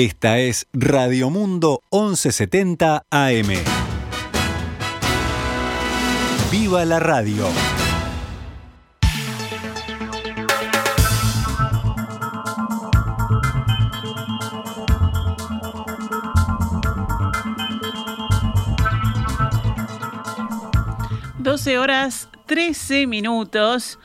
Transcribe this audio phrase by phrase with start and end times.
[0.00, 3.48] Esta es Radio Mundo 1170 AM.
[6.52, 7.48] ¡Viva la radio!
[21.40, 23.98] Doce horas 13 minutos.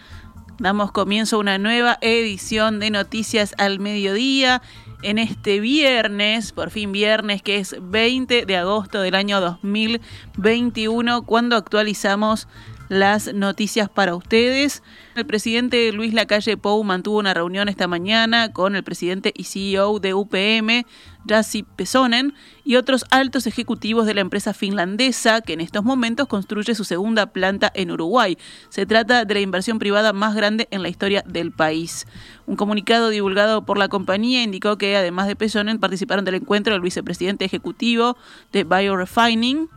[0.58, 4.64] Damos comienzo a una nueva edición de Noticias al Mediodía
[5.04, 11.56] en este viernes, por fin viernes, que es 20 de agosto del año 2021, cuando
[11.56, 12.48] actualizamos
[12.94, 14.84] las noticias para ustedes.
[15.16, 20.00] El presidente Luis Lacalle Pou mantuvo una reunión esta mañana con el presidente y CEO
[20.00, 20.86] de UPM,
[21.28, 22.34] Jassi Pesonen,
[22.64, 27.28] y otros altos ejecutivos de la empresa finlandesa que en estos momentos construye su segunda
[27.28, 28.38] planta en Uruguay.
[28.70, 32.08] Se trata de la inversión privada más grande en la historia del país.
[32.46, 36.82] Un comunicado divulgado por la compañía indicó que además de Pesonen participaron del encuentro el
[36.82, 38.18] vicepresidente ejecutivo
[38.52, 39.70] de Biorefining,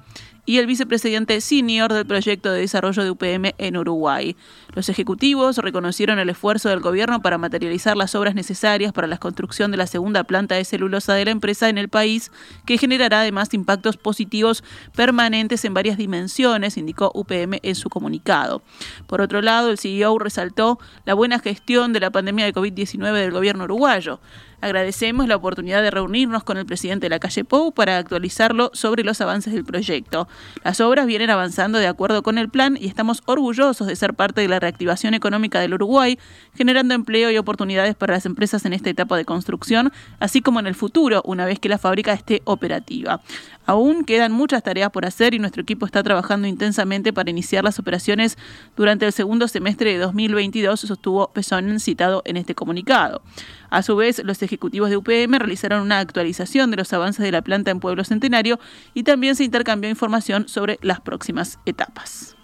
[0.46, 4.36] y el vicepresidente senior del proyecto de desarrollo de UPM en Uruguay.
[4.74, 9.70] Los ejecutivos reconocieron el esfuerzo del gobierno para materializar las obras necesarias para la construcción
[9.70, 12.30] de la segunda planta de celulosa de la empresa en el país,
[12.64, 14.62] que generará además impactos positivos
[14.94, 18.62] permanentes en varias dimensiones, indicó UPM en su comunicado.
[19.06, 23.32] Por otro lado, el CEO resaltó la buena gestión de la pandemia de COVID-19 del
[23.32, 24.20] gobierno uruguayo.
[24.60, 29.04] Agradecemos la oportunidad de reunirnos con el presidente de la calle Pou para actualizarlo sobre
[29.04, 30.28] los avances del proyecto.
[30.64, 34.40] Las obras vienen avanzando de acuerdo con el plan y estamos orgullosos de ser parte
[34.40, 36.18] de la reactivación económica del Uruguay,
[36.54, 40.66] generando empleo y oportunidades para las empresas en esta etapa de construcción, así como en
[40.66, 43.20] el futuro, una vez que la fábrica esté operativa.
[43.66, 47.80] Aún quedan muchas tareas por hacer y nuestro equipo está trabajando intensamente para iniciar las
[47.80, 48.38] operaciones
[48.76, 53.22] durante el segundo semestre de 2022, sostuvo Pesonen citado en este comunicado.
[53.70, 57.42] A su vez, los ejecutivos de UPM realizaron una actualización de los avances de la
[57.42, 58.60] planta en Pueblo Centenario
[58.94, 62.36] y también se intercambió información sobre las próximas etapas.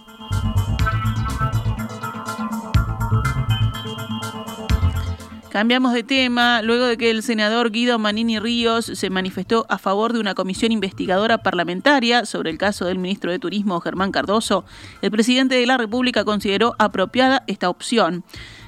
[5.53, 10.15] Cambiamos de tema luego de que el senador Guido Manini Ríos se manifestó a favor
[10.15, 14.65] de una comisión investigadora parlamentaria sobre el caso del ministro de Turismo Germán Cardoso.
[15.03, 18.25] El presidente de la República consideró apropiada esta opción.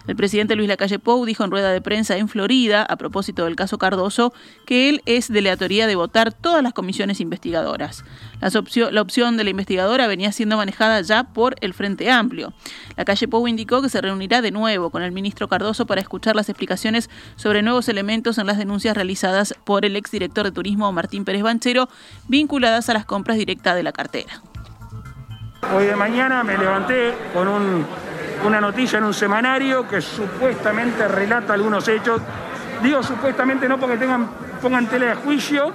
[0.06, 3.56] El presidente Luis Lacalle Pou dijo en rueda de prensa en Florida, a propósito del
[3.56, 4.34] caso Cardoso,
[4.66, 8.04] que él es de la teoría de votar todas las comisiones investigadoras.
[8.40, 12.52] la opción de la investigadora venía siendo manejada ya por el Frente Amplio.
[12.98, 16.50] Lacalle Pou indicó que se reunirá de nuevo con el ministro Cardoso para escuchar las
[16.50, 21.42] explicaciones sobre nuevos elementos en las denuncias realizadas por el exdirector de turismo Martín Pérez
[21.42, 21.88] Banchero
[22.28, 24.42] vinculadas a las compras directas de la cartera.
[25.74, 27.86] Hoy de mañana me levanté con un
[28.44, 32.20] una noticia en un semanario que supuestamente relata algunos hechos.
[32.82, 34.28] Digo supuestamente no porque tengan,
[34.60, 35.72] pongan tela de juicio,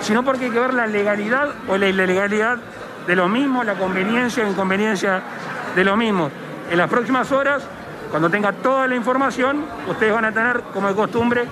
[0.00, 2.58] sino porque hay que ver la legalidad o la ilegalidad
[3.06, 5.22] de lo mismo, la conveniencia o inconveniencia
[5.74, 6.30] de lo mismo.
[6.70, 7.62] En las próximas horas,
[8.10, 11.44] cuando tenga toda la información, ustedes van a tener, como de costumbre,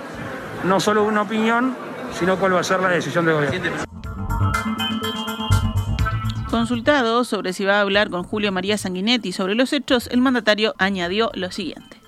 [0.63, 1.75] no solo una opinión,
[2.13, 3.71] sino cuál va a ser la decisión del gobierno.
[6.51, 10.75] Consultado sobre si va a hablar con Julio María Sanguinetti sobre los hechos, el mandatario
[10.77, 12.01] añadió lo siguiente.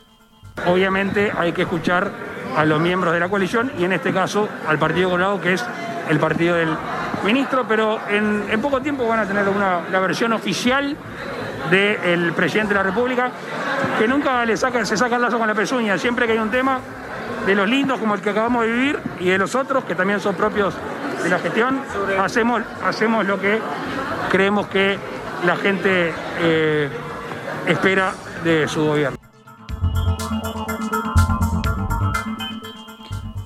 [0.67, 2.11] Obviamente hay que escuchar
[2.57, 5.65] a los miembros de la coalición y en este caso al Partido Colorado, que es
[6.09, 6.75] el partido del
[7.23, 10.97] ministro, pero en, poco tiempo van a tener una, la versión oficial
[11.71, 13.31] del presidente de la República,
[13.97, 16.51] que nunca le saca, se saca el lazo con la pezuña, siempre que hay un
[16.51, 16.81] tema
[17.45, 20.19] de los lindos como el que acabamos de vivir y de los otros que también
[20.19, 20.73] son propios
[21.23, 21.79] de la gestión,
[22.19, 23.61] hacemos, hacemos lo que
[24.33, 24.97] creemos que
[25.45, 26.11] la gente
[26.41, 26.89] eh,
[27.67, 29.22] espera de su gobierno.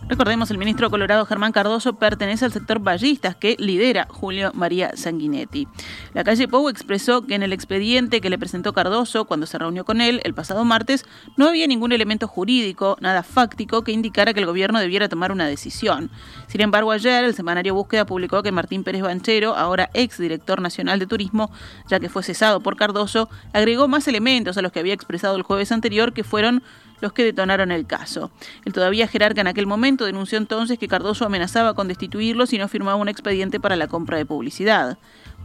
[0.10, 5.68] Recordemos, el ministro colorado Germán Cardoso pertenece al sector ballistas que lidera Julio María Sanguinetti.
[6.14, 9.84] La calle Pou expresó que en el expediente que le presentó Cardoso cuando se reunió
[9.84, 14.40] con él el pasado martes no había ningún elemento jurídico, nada fáctico que indicara que
[14.40, 16.10] el gobierno debiera tomar una decisión.
[16.48, 21.00] Sin embargo, ayer el semanario Búsqueda publicó que Martín Pérez Banchero, ahora ex director nacional
[21.00, 21.52] de turismo,
[21.90, 25.44] ya que fue cesado por Cardoso, agregó más elementos a los que había expresado el
[25.44, 26.64] jueves anterior que fueron
[27.02, 28.32] los que detonaron el caso.
[28.66, 32.68] El todavía jerarca en aquel momento denunció entonces que Cardoso amenazaba con destituirlo si no
[32.68, 34.98] firmaba un expediente para la compra de publicidad.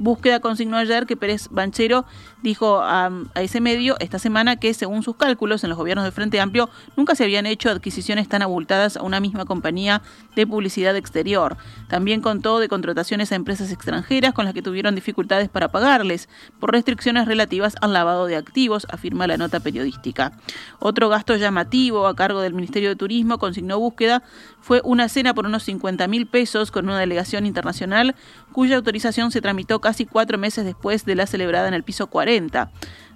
[0.03, 2.05] Búsqueda consignó ayer que Pérez Banchero
[2.43, 6.41] dijo a, ese medio esta semana que, según sus cálculos, en los gobiernos del Frente
[6.41, 10.03] Amplio nunca se habían hecho adquisiciones tan abultadas a una misma compañía
[10.35, 11.57] de publicidad exterior.
[11.89, 16.29] También contó de contrataciones a empresas extranjeras con las que tuvieron dificultades para pagarles
[16.59, 20.33] por restricciones relativas al lavado de activos, afirma la nota periodística.
[20.81, 24.25] Otro gasto llamativo a cargo del Ministerio de Turismo consignó búsqueda
[24.61, 28.17] fue una cena por unos 50 mil pesos con una delegación internacional
[28.53, 32.71] cuya autorización se tramitó casi cuatro meses después de la celebrada en el piso 40.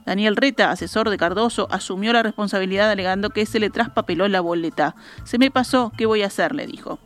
[0.07, 4.95] Daniel Reta, asesor de Cardoso, asumió la responsabilidad alegando que se le traspapeló la boleta.
[5.25, 6.55] Se me pasó, ¿qué voy a hacer?
[6.55, 7.01] le dijo.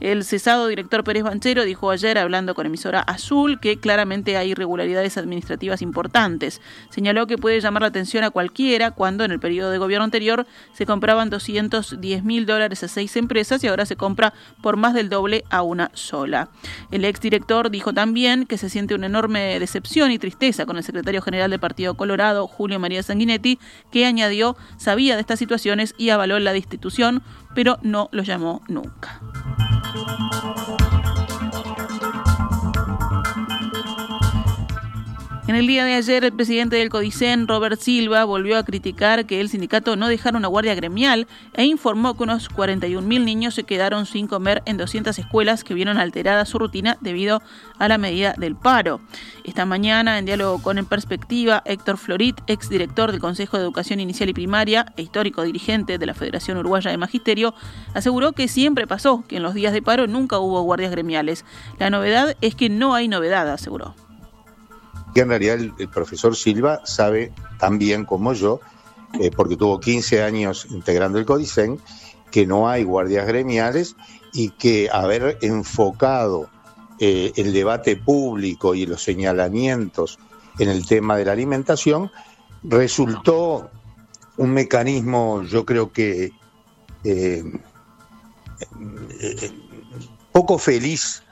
[0.00, 5.18] El cesado director Pérez Banchero dijo ayer, hablando con emisora Azul, que claramente hay irregularidades
[5.18, 6.62] administrativas importantes.
[6.88, 10.46] Señaló que puede llamar la atención a cualquiera cuando en el periodo de gobierno anterior
[10.72, 14.32] se compraban 210 mil dólares a seis empresas y ahora se compra
[14.62, 16.48] por más del doble a una sola.
[16.90, 21.20] El exdirector dijo también que se siente una enorme decepción y tristeza con el secretario
[21.20, 23.58] general del Partido Colorado, Julio María Sanguinetti,
[23.92, 27.22] que añadió sabía de estas situaciones y avaló la destitución,
[27.54, 29.20] pero no lo llamó nunca.
[35.50, 39.40] En el día de ayer, el presidente del Codicen, Robert Silva, volvió a criticar que
[39.40, 44.06] el sindicato no dejara una guardia gremial e informó que unos 41.000 niños se quedaron
[44.06, 47.42] sin comer en 200 escuelas que vieron alterada su rutina debido
[47.80, 49.00] a la medida del paro.
[49.42, 54.28] Esta mañana, en diálogo con En Perspectiva, Héctor Florit, exdirector del Consejo de Educación Inicial
[54.28, 57.56] y Primaria e histórico dirigente de la Federación Uruguaya de Magisterio,
[57.92, 61.44] aseguró que siempre pasó que en los días de paro nunca hubo guardias gremiales.
[61.80, 63.96] La novedad es que no hay novedad, aseguró
[65.14, 68.60] que en realidad el, profesor Silva sabe tan bien como yo,
[69.20, 71.80] eh, porque tuvo 15 años integrando el Codicen,
[72.30, 73.96] que no hay guardias gremiales
[74.32, 76.48] y que haber enfocado
[76.98, 80.18] eh, el debate público y los señalamientos
[80.58, 82.10] en el tema de la alimentación
[82.62, 83.70] resultó
[84.36, 86.32] un mecanismo, yo creo que
[87.04, 87.42] eh,
[90.32, 91.22] poco feliz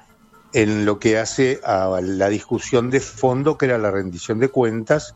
[0.52, 5.14] en lo que hace a la discusión de fondo, que era la rendición de cuentas,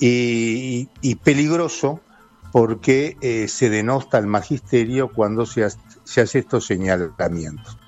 [0.00, 2.00] y, peligroso
[2.52, 5.66] porque eh, se denosta al magisterio cuando se,
[6.04, 7.78] se hace estos señalamientos.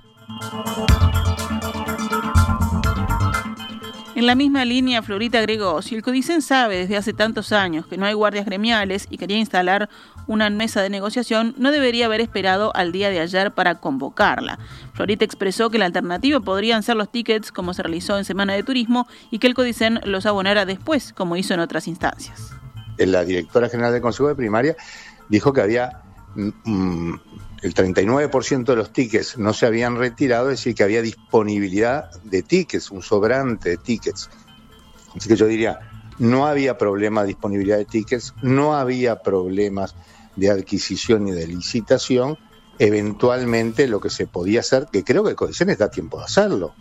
[4.17, 7.99] En la misma línea, Florita agregó, si el Codicen sabe desde hace tantos años que
[7.99, 9.91] no hay guardias gremiales y quería instalar
[10.27, 14.59] una mesa de negociación, no debería haber esperado al día de ayer para convocarla.
[14.95, 18.63] Florita expresó que la alternativa podrían ser los tickets, como se realizó en Semana de
[18.63, 22.55] Turismo, y que el Codicen los abonara después, como hizo en otras instancias.
[22.97, 24.77] La directora general del Consejo de Primaria
[25.29, 26.01] dijo que había
[26.35, 27.21] mm, mm,
[27.67, 32.43] el 39% de los tickets no se habían retirado, es decir, que había disponibilidad de
[32.43, 34.31] tickets, un sobrante de tickets.
[35.17, 35.81] Así que yo diría,
[36.19, 39.97] no había problema de disponibilidad de tickets, no había problemas
[40.37, 42.39] de adquisición y de licitación.
[42.79, 46.73] Eventualmente lo que se podía hacer, que creo que Codicen da tiempo de hacerlo,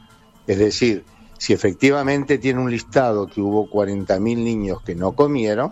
[0.46, 1.04] es decir,
[1.40, 5.72] si efectivamente tiene un listado que hubo 40.000 niños que no comieron,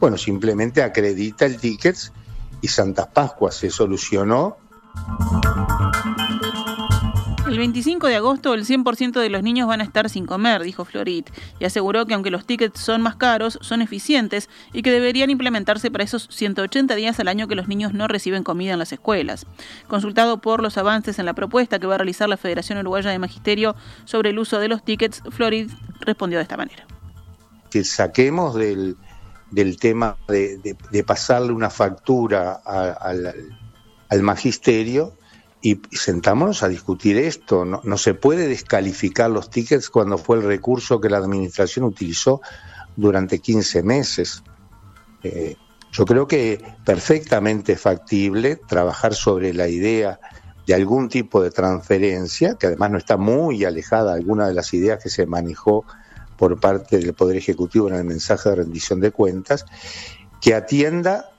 [0.00, 2.12] bueno, simplemente acredita el tickets
[2.60, 4.56] y Santas Pascuas se solucionó.
[7.50, 10.84] El 25 de agosto el 100% de los niños van a estar sin comer, dijo
[10.84, 15.30] Florit, y aseguró que aunque los tickets son más caros, son eficientes y que deberían
[15.30, 18.92] implementarse para esos 180 días al año que los niños no reciben comida en las
[18.92, 19.46] escuelas.
[19.88, 23.18] Consultado por los avances en la propuesta que va a realizar la Federación Uruguaya de
[23.18, 23.74] Magisterio
[24.04, 25.72] sobre el uso de los tickets, Florit
[26.02, 26.86] respondió de esta manera.
[27.68, 28.96] Que saquemos del,
[29.50, 35.14] del tema de, pasarle una factura al, magisterio
[35.62, 37.64] y sentámonos a discutir esto.
[37.64, 42.40] No, se puede descalificar los tickets cuando fue el recurso que la administración utilizó
[42.96, 44.42] durante 15 meses.
[45.22, 45.56] Eh,
[45.92, 50.20] yo creo que perfectamente factible trabajar sobre la idea
[50.66, 54.72] de algún tipo de transferencia, que además no está muy alejada de alguna de las
[54.72, 55.84] ideas que se manejó
[56.40, 59.66] por parte del Poder Ejecutivo en el mensaje de rendición de cuentas,
[60.40, 61.32] que atienda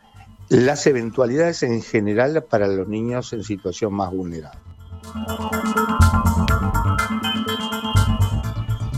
[0.48, 4.60] las eventualidades en general para los niños en situación más vulnerable.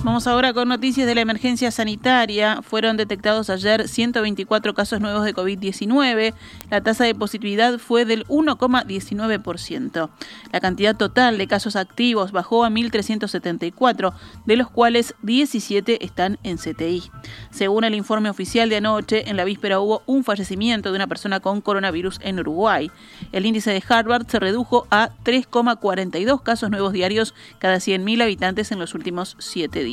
[0.03, 2.61] Vamos ahora con noticias de la emergencia sanitaria.
[2.61, 6.33] Fueron detectados ayer 124 casos nuevos de COVID-19.
[6.69, 10.09] La tasa de positividad fue del 1,19%.
[10.51, 14.13] La cantidad total de casos activos bajó a 1.374,
[14.45, 17.09] de los cuales 17 están en CTI.
[17.49, 21.39] Según el informe oficial de anoche, en la víspera hubo un fallecimiento de una persona
[21.39, 22.91] con coronavirus en Uruguay.
[23.31, 28.79] El índice de Harvard se redujo a 3,42 casos nuevos diarios cada 100.000 habitantes en
[28.79, 29.92] los últimos siete días.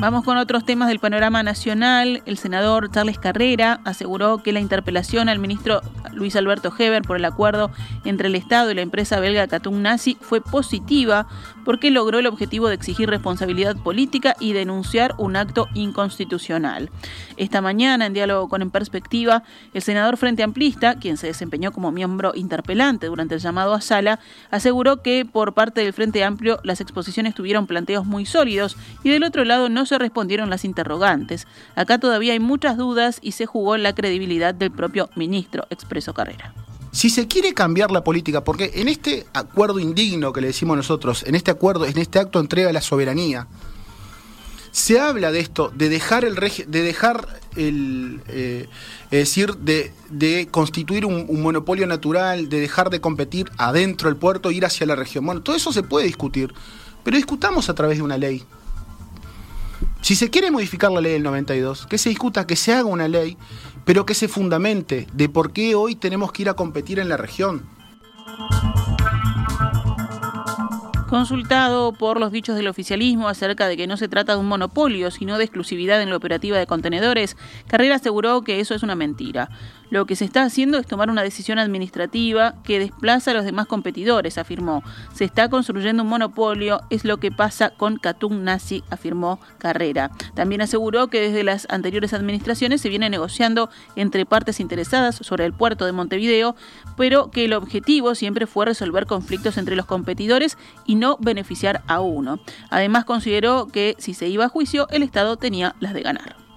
[0.00, 2.22] Vamos con otros temas del panorama nacional.
[2.24, 5.80] El senador Charles Carrera aseguró que la interpelación al ministro
[6.12, 7.72] Luis Alberto Heber por el acuerdo
[8.04, 11.26] entre el Estado y la empresa belga Catung Nazi fue positiva
[11.68, 16.88] porque logró el objetivo de exigir responsabilidad política y denunciar un acto inconstitucional.
[17.36, 19.42] Esta mañana, en diálogo con En Perspectiva,
[19.74, 24.18] el senador Frente Amplista, quien se desempeñó como miembro interpelante durante el llamado a sala,
[24.50, 29.24] aseguró que por parte del Frente Amplio las exposiciones tuvieron planteos muy sólidos y del
[29.24, 31.46] otro lado no se respondieron las interrogantes.
[31.76, 36.54] Acá todavía hay muchas dudas y se jugó la credibilidad del propio ministro, expresó Carrera.
[36.92, 41.22] Si se quiere cambiar la política, porque en este acuerdo indigno que le decimos nosotros,
[41.26, 43.46] en este acuerdo, en este acto de entrega de la soberanía,
[44.70, 48.68] se habla de esto, de dejar el de dejar el eh,
[49.10, 54.50] es decir, de, de constituir un, monopolio natural, de dejar de competir adentro del puerto,
[54.50, 55.24] ir hacia la región.
[55.24, 56.52] Bueno, todo eso se puede discutir,
[57.02, 58.44] pero discutamos a través de una ley.
[60.00, 63.08] Si se quiere modificar la ley del 92, que se discuta, que se haga una
[63.08, 63.36] ley,
[63.84, 67.16] pero que se fundamente de por qué hoy tenemos que ir a competir en la
[67.16, 67.68] región.
[71.08, 75.10] Consultado por los dichos del oficialismo acerca de que no se trata de un monopolio,
[75.10, 77.36] sino de exclusividad en la operativa de contenedores,
[77.66, 79.48] Carrera aseguró que eso es una mentira.
[79.90, 83.66] Lo que se está haciendo es tomar una decisión administrativa que desplaza a los demás
[83.66, 84.82] competidores, afirmó.
[85.14, 90.10] Se está construyendo un monopolio, es lo que pasa con Catung Nazi, afirmó Carrera.
[90.34, 95.52] También aseguró que desde las anteriores administraciones se viene negociando entre partes interesadas sobre el
[95.52, 96.54] puerto de Montevideo,
[96.96, 102.00] pero que el objetivo siempre fue resolver conflictos entre los competidores y no beneficiar a
[102.00, 102.40] uno.
[102.70, 106.47] Además consideró que si se iba a juicio, el Estado tenía las de ganar.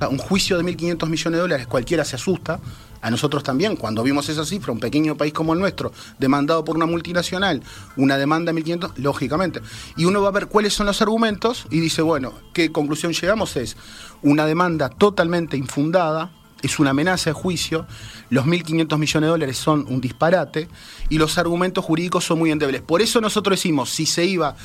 [0.00, 2.60] Un juicio de 1.500 millones de dólares, cualquiera se asusta,
[3.00, 6.76] a nosotros también, cuando vimos esa cifra, un pequeño país como el nuestro, demandado por
[6.76, 7.62] una multinacional,
[7.96, 9.60] una demanda de 1.500, lógicamente.
[9.96, 13.56] Y uno va a ver cuáles son los argumentos y dice, bueno, ¿qué conclusión llegamos?
[13.56, 13.76] Es
[14.22, 17.86] una demanda totalmente infundada, es una amenaza de juicio,
[18.30, 20.68] los 1.500 millones de dólares son un disparate
[21.08, 22.82] y los argumentos jurídicos son muy endebles.
[22.82, 24.56] Por eso nosotros decimos, si se iba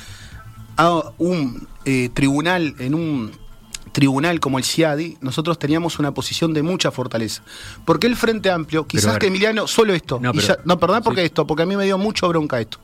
[0.76, 3.43] a un eh, tribunal en un
[3.94, 7.42] tribunal como el CIADI, nosotros teníamos una posición de mucha fortaleza.
[7.86, 10.32] Porque el Frente Amplio, quizás que Emiliano, solo esto, no,
[10.64, 12.78] no perdón, porque esto, porque a mí me dio mucho bronca esto.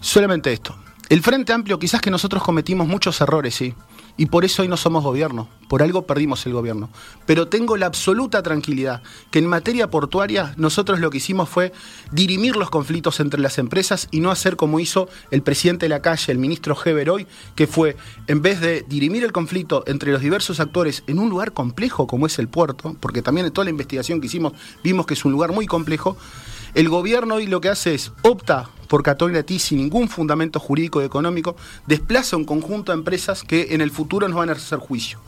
[0.00, 0.74] Solamente esto.
[1.08, 3.74] El Frente Amplio, quizás que nosotros cometimos muchos errores, sí
[4.16, 5.48] y por eso hoy no somos gobierno.
[5.68, 6.90] Por algo perdimos el gobierno.
[7.24, 11.72] Pero tengo la absoluta tranquilidad que en materia portuaria nosotros lo que hicimos fue
[12.10, 16.02] dirimir los conflictos entre las empresas y no hacer como hizo el presidente de la
[16.02, 20.20] calle, el ministro Heber hoy, que fue, en vez de dirimir el conflicto entre los
[20.20, 23.70] diversos actores en un lugar complejo como es el puerto, porque también en toda la
[23.70, 24.52] investigación que hicimos
[24.84, 26.18] vimos que es un lugar muy complejo,
[26.74, 31.06] el gobierno hoy lo que hace es opta por T sin ningún fundamento jurídico y
[31.06, 35.18] económico, desplaza un conjunto de empresas que en el futuro nos van a hacer juicio.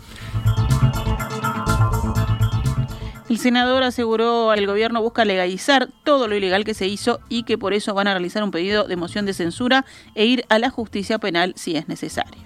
[3.31, 7.45] El senador aseguró que el gobierno busca legalizar todo lo ilegal que se hizo y
[7.45, 10.59] que por eso van a realizar un pedido de moción de censura e ir a
[10.59, 12.43] la justicia penal si es necesario.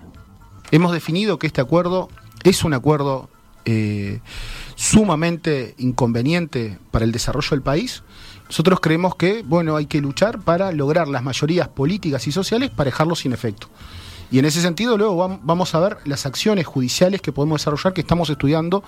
[0.71, 2.09] Hemos definido que este acuerdo
[2.45, 3.29] es un acuerdo
[3.65, 4.21] eh,
[4.77, 8.05] sumamente inconveniente para el desarrollo del país
[8.49, 12.89] nosotros creemos que, bueno, hay que luchar para lograr las mayorías políticas y sociales para
[12.89, 13.69] dejarlo sin efecto.
[14.31, 18.01] Y en ese sentido luego vamos a ver las acciones judiciales que podemos desarrollar, que
[18.01, 18.83] estamos estudiando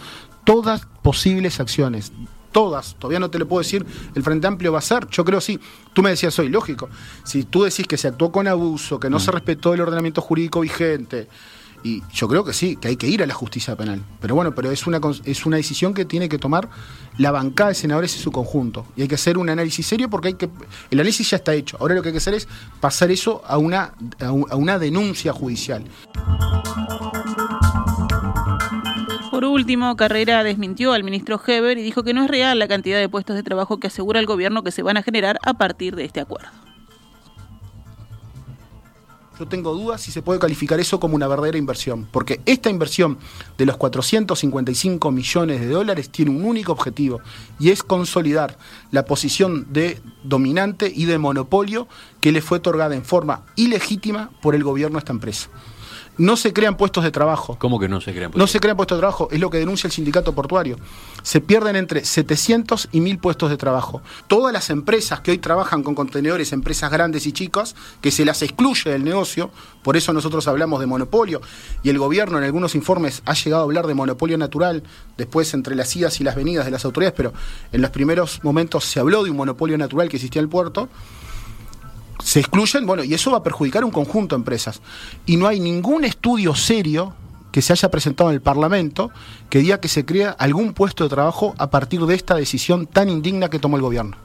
[0.45, 2.13] todas posibles acciones.
[2.53, 5.41] Todas, todavía no te lo puedo decir, el Frente Amplio va a ser, yo creo
[5.41, 5.61] sí,
[5.93, 6.89] tú me decías hoy, lógico,
[7.23, 9.35] si tú decís que se actuó con abuso, que no se mm.
[9.35, 11.29] respetó el ordenamiento jurídico vigente,
[11.83, 14.03] y yo creo que sí, que hay que ir a la justicia penal.
[14.21, 16.69] Pero bueno, pero es una, es una decisión que tiene que tomar
[17.19, 18.87] la bancada de senadores en su conjunto.
[18.97, 20.49] Y hay que hacer un análisis serio porque hay que,
[20.91, 21.77] el análisis ya está hecho.
[21.81, 22.49] Ahora lo que hay que hacer es
[22.81, 25.85] pasar eso a una, a una denuncia judicial.
[29.31, 32.99] Por último, Carrera desmintió al ministro Heber y dijo que no es real la cantidad
[32.99, 35.97] de puestos de trabajo que asegura el gobierno que se van a generar a partir
[35.97, 36.51] de este acuerdo.
[39.41, 43.17] Yo tengo dudas si se puede calificar eso como una verdadera inversión, porque esta inversión
[43.57, 47.23] de los 455 millones de dólares tiene un único objetivo
[47.59, 48.59] y es consolidar
[48.91, 51.89] la posición de dominante y de monopolio
[52.21, 55.49] que le fue otorgada en forma ilegítima por el gobierno a esta empresa
[56.19, 57.57] no se crean puestos de trabajo.
[57.59, 58.39] ¿Cómo que no se crean puestos?
[58.39, 60.77] No se crean puestos de trabajo, es lo que denuncia el sindicato portuario.
[61.23, 64.03] Se pierden entre 700 y 1000 puestos de trabajo.
[64.27, 68.43] Todas las empresas que hoy trabajan con contenedores, empresas grandes y chicas, que se las
[68.43, 69.51] excluye del negocio,
[69.83, 71.41] por eso nosotros hablamos de monopolio,
[71.83, 74.83] y el gobierno en algunos informes ha llegado a hablar de monopolio natural,
[75.17, 77.33] después entre las idas y las venidas de las autoridades, pero
[77.73, 80.89] en los primeros momentos se habló de un monopolio natural que existía en el puerto
[82.23, 84.81] se excluyen, bueno, y eso va a perjudicar un conjunto de empresas.
[85.27, 87.15] Y no hay ningún estudio serio
[87.53, 89.11] que se haya presentado en el Parlamento
[89.49, 93.09] que diga que se crea algún puesto de trabajo a partir de esta decisión tan
[93.09, 94.17] indigna que tomó el gobierno.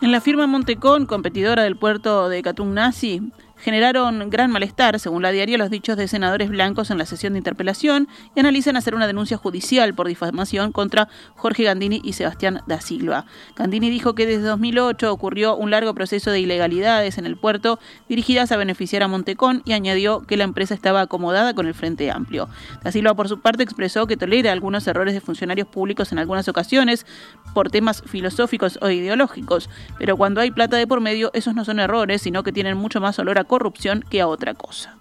[0.00, 3.22] En la firma Montecón, competidora del puerto de Nazi,
[3.64, 7.38] generaron gran malestar, según la diaria, los dichos de senadores blancos en la sesión de
[7.38, 12.82] interpelación y analizan hacer una denuncia judicial por difamación contra Jorge Gandini y Sebastián da
[12.82, 13.24] Silva.
[13.56, 18.52] Gandini dijo que desde 2008 ocurrió un largo proceso de ilegalidades en el puerto dirigidas
[18.52, 22.50] a beneficiar a Montecón y añadió que la empresa estaba acomodada con el Frente Amplio.
[22.82, 26.48] Da Silva, por su parte, expresó que tolera algunos errores de funcionarios públicos en algunas
[26.48, 27.06] ocasiones
[27.54, 31.80] por temas filosóficos o ideológicos, pero cuando hay plata de por medio, esos no son
[31.80, 34.96] errores, sino que tienen mucho más olor a corrupción que a otra cosa.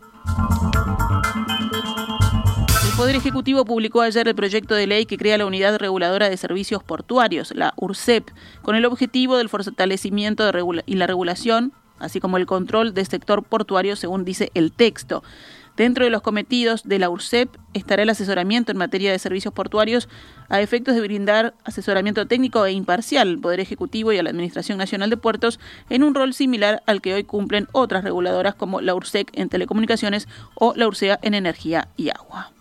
[2.86, 6.38] El Poder Ejecutivo publicó ayer el proyecto de ley que crea la Unidad Reguladora de
[6.38, 8.30] Servicios Portuarios, la URSEP,
[8.62, 10.44] con el objetivo del fortalecimiento
[10.86, 15.24] y la regulación, así como el control del sector portuario, según dice el texto.
[15.76, 20.08] Dentro de los cometidos de la URSEP estará el asesoramiento en materia de servicios portuarios
[20.50, 24.78] a efectos de brindar asesoramiento técnico e imparcial al Poder Ejecutivo y a la Administración
[24.78, 28.94] Nacional de Puertos en un rol similar al que hoy cumplen otras reguladoras como la
[28.94, 32.52] URSEC en telecomunicaciones o la URSEA en energía y agua.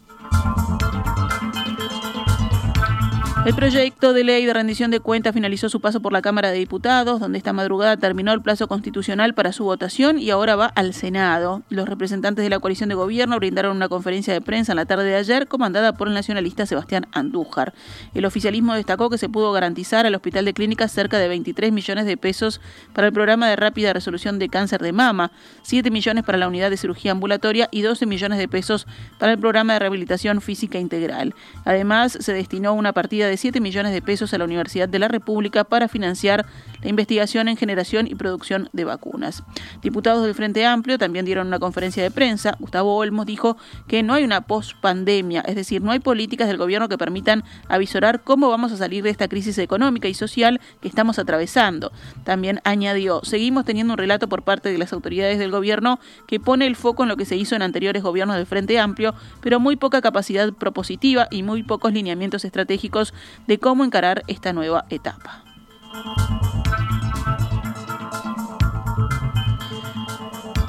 [3.44, 6.58] El proyecto de ley de rendición de cuentas finalizó su paso por la Cámara de
[6.58, 10.94] Diputados, donde esta madrugada terminó el plazo constitucional para su votación y ahora va al
[10.94, 11.62] Senado.
[11.68, 15.06] Los representantes de la coalición de gobierno brindaron una conferencia de prensa en la tarde
[15.06, 17.74] de ayer, comandada por el nacionalista Sebastián Andújar.
[18.14, 22.06] El oficialismo destacó que se pudo garantizar al Hospital de Clínicas cerca de 23 millones
[22.06, 22.60] de pesos
[22.92, 25.32] para el programa de rápida resolución de cáncer de mama,
[25.62, 28.86] 7 millones para la unidad de cirugía ambulatoria y 12 millones de pesos
[29.18, 31.34] para el programa de rehabilitación física integral.
[31.64, 34.98] Además, se destinó una partida de de 7 millones de pesos a la Universidad de
[34.98, 36.44] la República para financiar
[36.82, 39.42] la investigación en generación y producción de vacunas.
[39.80, 42.56] Diputados del Frente Amplio también dieron una conferencia de prensa.
[42.58, 43.56] Gustavo Olmos dijo
[43.88, 48.22] que no hay una pospandemia, es decir, no hay políticas del gobierno que permitan avisorar
[48.22, 51.90] cómo vamos a salir de esta crisis económica y social que estamos atravesando.
[52.24, 56.66] También añadió, seguimos teniendo un relato por parte de las autoridades del gobierno que pone
[56.66, 59.76] el foco en lo que se hizo en anteriores gobiernos del Frente Amplio, pero muy
[59.76, 63.14] poca capacidad propositiva y muy pocos lineamientos estratégicos
[63.46, 65.44] de cómo encarar esta nueva etapa.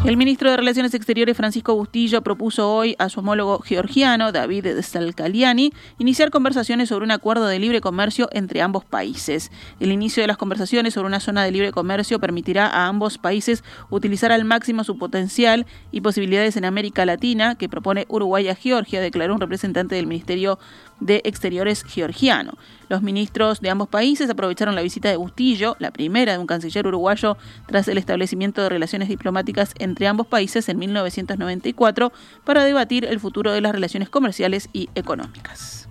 [0.05, 5.71] El ministro de Relaciones Exteriores, Francisco Bustillo, propuso hoy a su homólogo georgiano, David Stalkaliani,
[5.97, 9.49] iniciar conversaciones sobre un acuerdo de libre comercio entre ambos países.
[9.79, 13.63] El inicio de las conversaciones sobre una zona de libre comercio permitirá a ambos países
[13.89, 18.99] utilizar al máximo su potencial y posibilidades en América Latina, que propone Uruguay a Georgia,
[18.99, 20.59] declaró un representante del Ministerio
[21.05, 22.57] de Exteriores georgiano.
[22.89, 26.87] Los ministros de ambos países aprovecharon la visita de Bustillo, la primera de un canciller
[26.87, 27.37] uruguayo
[27.67, 32.11] tras el establecimiento de relaciones diplomáticas entre ambos países en 1994,
[32.43, 35.87] para debatir el futuro de las relaciones comerciales y económicas.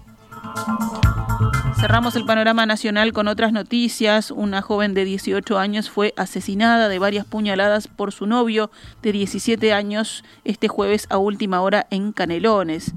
[1.81, 4.31] Cerramos el panorama nacional con otras noticias.
[4.31, 8.70] Una joven de 18 años fue asesinada de varias puñaladas por su novio
[9.03, 12.92] de 17 años este jueves a última hora en Canelones.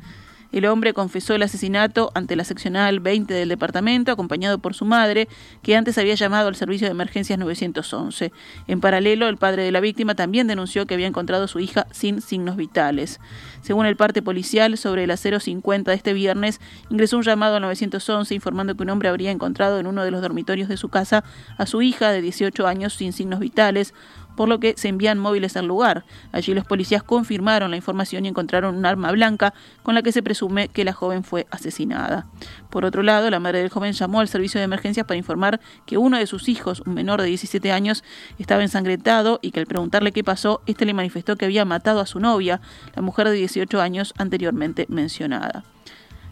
[0.56, 5.28] El hombre confesó el asesinato ante la seccional 20 del departamento, acompañado por su madre,
[5.62, 8.32] que antes había llamado al servicio de emergencias 911.
[8.68, 11.88] En paralelo, el padre de la víctima también denunció que había encontrado a su hija
[11.91, 13.20] sin signos vitales.
[13.63, 18.34] Según el parte policial, sobre las 0.50 de este viernes, ingresó un llamado al 911
[18.34, 21.26] informando que un hombre habría encontrado en uno de los dormitorios de su casa
[21.58, 23.94] a su hija de 18 años sin signos vitales
[24.36, 26.06] por lo que se envían móviles al lugar.
[26.32, 30.24] Allí los policías confirmaron la información y encontraron un arma blanca con la que se
[30.24, 32.26] presume que la joven fue asesinada.
[32.69, 35.98] Por otro lado, la madre del joven llamó al servicio de emergencias para informar que
[35.98, 38.04] uno de sus hijos, un menor de 17 años,
[38.39, 42.06] estaba ensangrentado y que al preguntarle qué pasó, este le manifestó que había matado a
[42.06, 42.62] su novia,
[42.95, 45.63] la mujer de 18 años anteriormente mencionada.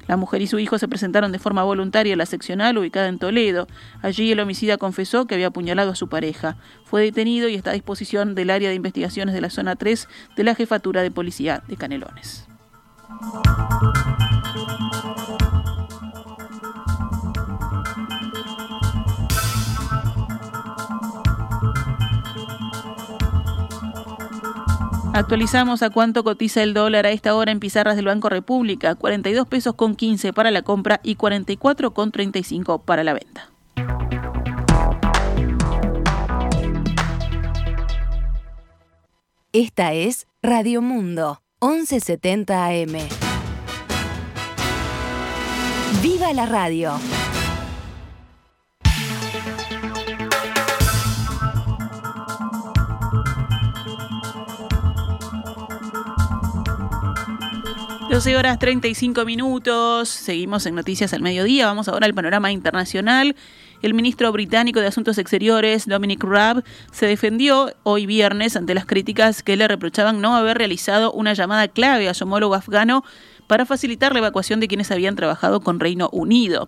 [0.08, 3.20] La mujer y su hijo se presentaron de forma voluntaria a la seccional ubicada en
[3.20, 3.68] Toledo.
[4.02, 6.58] Allí el homicida confesó que había apuñalado a su pareja.
[6.86, 10.44] Fue detenido y está a disposición del área de investigaciones de la zona 3 de
[10.44, 12.48] la Jefatura de Policía de Canelones.
[25.14, 29.48] Actualizamos a cuánto cotiza el dólar a esta hora en pizarras del Banco República, 42
[29.48, 33.52] pesos con 15 para la compra y 44 con 35 para la venta.
[39.52, 42.98] Esta es Radio Mundo, 1170 AM.
[46.02, 46.94] ¡Viva la radio!
[58.14, 63.36] 12 horas 35 minutos, seguimos en Noticias al Mediodía, vamos ahora al panorama internacional.
[63.82, 69.42] El ministro británico de Asuntos Exteriores, Dominic Raab, se defendió hoy viernes ante las críticas
[69.42, 73.04] que le reprochaban no haber realizado una llamada clave a su homólogo afgano
[73.48, 76.68] para facilitar la evacuación de quienes habían trabajado con Reino Unido.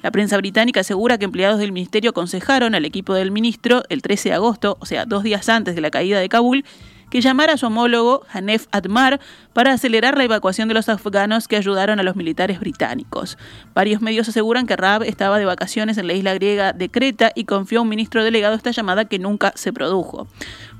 [0.00, 4.30] La prensa británica asegura que empleados del ministerio aconsejaron al equipo del ministro el 13
[4.30, 6.64] de agosto, o sea, dos días antes de la caída de Kabul,
[7.10, 9.20] que llamara a su homólogo Hanef Admar
[9.52, 13.38] para acelerar la evacuación de los afganos que ayudaron a los militares británicos.
[13.74, 17.44] Varios medios aseguran que Raab estaba de vacaciones en la isla griega de Creta y
[17.44, 20.28] confió a un ministro delegado esta llamada que nunca se produjo.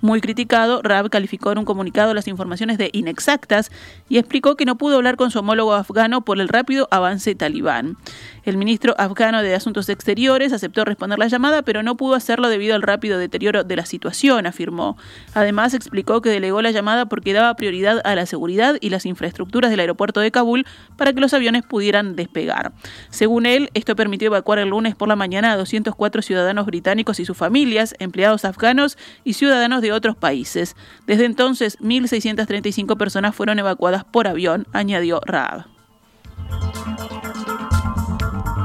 [0.03, 3.71] Muy criticado, Raab calificó en un comunicado las informaciones de inexactas
[4.09, 7.97] y explicó que no pudo hablar con su homólogo afgano por el rápido avance talibán.
[8.45, 12.77] El ministro afgano de Asuntos Exteriores aceptó responder la llamada, pero no pudo hacerlo debido
[12.77, 14.97] al rápido deterioro de la situación, afirmó.
[15.35, 19.71] Además, explicó que delegó la llamada porque daba prioridad a la seguridad y las infraestructuras
[19.71, 22.73] del aeropuerto de Kabul para que los aviones pudieran despegar.
[23.11, 27.25] Según él, esto permitió evacuar el lunes por la mañana a 204 ciudadanos británicos y
[27.25, 30.77] sus familias, empleados afganos y ciudadanos de otros países.
[31.07, 35.76] Desde entonces, 1.635 personas fueron evacuadas por avión, añadió Raab.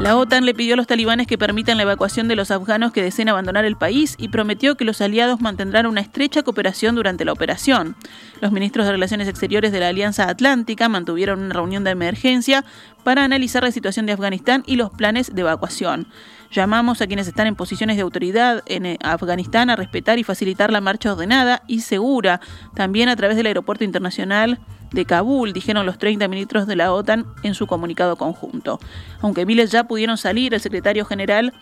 [0.01, 3.03] La OTAN le pidió a los talibanes que permitan la evacuación de los afganos que
[3.03, 7.31] deseen abandonar el país y prometió que los aliados mantendrán una estrecha cooperación durante la
[7.31, 7.95] operación.
[8.41, 12.65] Los ministros de Relaciones Exteriores de la Alianza Atlántica mantuvieron una reunión de emergencia
[13.03, 16.07] para analizar la situación de Afganistán y los planes de evacuación.
[16.51, 20.71] Llamamos a quienes están en posiciones de autoridad en eh, Afganistán a respetar y facilitar
[20.71, 22.41] la marcha ordenada y segura,
[22.73, 24.59] también a través del aeropuerto internacional
[24.91, 28.79] de Kabul, dijeron los 30 ministros de la OTAN en su comunicado conjunto.
[29.21, 31.53] Aunque miles ya pudieron salir, el secretario general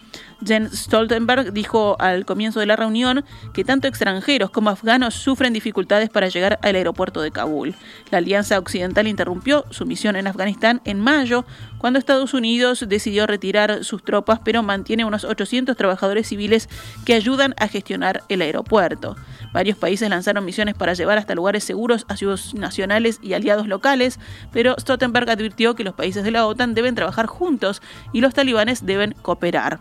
[0.45, 6.09] Jens Stoltenberg dijo al comienzo de la reunión que tanto extranjeros como afganos sufren dificultades
[6.09, 7.75] para llegar al aeropuerto de Kabul.
[8.11, 11.45] La Alianza Occidental interrumpió su misión en Afganistán en mayo,
[11.77, 16.69] cuando Estados Unidos decidió retirar sus tropas, pero mantiene unos 800 trabajadores civiles
[17.05, 19.15] que ayudan a gestionar el aeropuerto.
[19.53, 24.19] Varios países lanzaron misiones para llevar hasta lugares seguros a sus nacionales y aliados locales,
[24.51, 27.81] pero Stoltenberg advirtió que los países de la OTAN deben trabajar juntos
[28.13, 29.79] y los talibanes deben cooperar.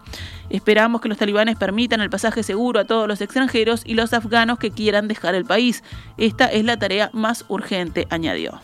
[0.50, 4.58] Esperamos que los talibanes permitan el pasaje seguro a todos los extranjeros y los afganos
[4.58, 5.82] que quieran dejar el país.
[6.16, 8.60] Esta es la tarea más urgente, añadió.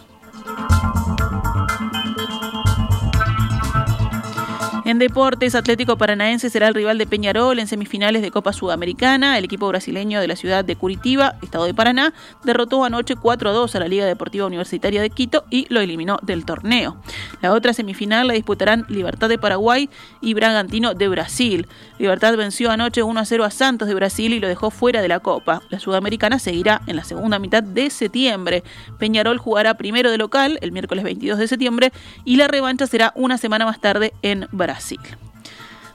[4.86, 9.38] En deportes, Atlético Paranaense será el rival de Peñarol en semifinales de Copa Sudamericana.
[9.38, 12.12] El equipo brasileño de la ciudad de Curitiba, estado de Paraná,
[12.44, 16.98] derrotó anoche 4-2 a la Liga Deportiva Universitaria de Quito y lo eliminó del torneo.
[17.40, 19.88] La otra semifinal la disputarán Libertad de Paraguay
[20.20, 21.66] y Bragantino de Brasil.
[21.98, 25.62] Libertad venció anoche 1-0 a Santos de Brasil y lo dejó fuera de la Copa.
[25.70, 28.62] La Sudamericana seguirá en la segunda mitad de septiembre.
[28.98, 31.90] Peñarol jugará primero de local el miércoles 22 de septiembre
[32.26, 34.73] y la revancha será una semana más tarde en Brasil.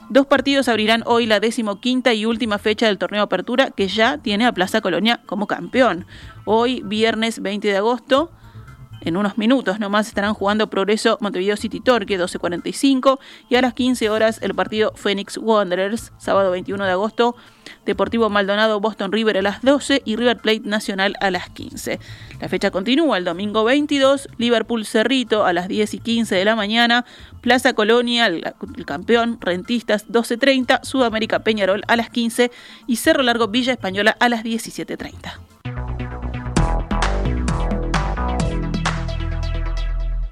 [0.08, 4.44] Dos partidos abrirán hoy la decimoquinta y última fecha del torneo Apertura, que ya tiene
[4.44, 6.04] a Plaza Colonia como campeón.
[6.44, 8.32] Hoy, viernes 20 de agosto,
[9.00, 14.10] en unos minutos nomás estarán jugando Progreso Montevideo City Torque 12.45 y a las 15
[14.10, 17.36] horas el partido Phoenix Wanderers, sábado 21 de agosto,
[17.86, 21.98] Deportivo Maldonado Boston River a las 12 y River Plate Nacional a las 15.
[22.40, 26.56] La fecha continúa el domingo 22, Liverpool Cerrito a las 10 y 15 de la
[26.56, 27.04] mañana,
[27.40, 28.44] Plaza Colonia, el,
[28.84, 32.50] campeón, Rentistas 12.30, Sudamérica Peñarol a las 15
[32.86, 35.49] y Cerro Largo Villa Española a las 17.30.